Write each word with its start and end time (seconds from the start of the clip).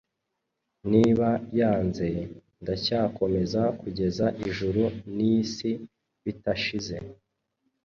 Niba 0.91 1.29
yanze, 1.59 2.07
ndacyakomeza 2.61 3.61
kugeza 3.79 4.25
Ijuru 4.47 4.83
n'isi 5.15 5.71
bitashize, 6.23 6.95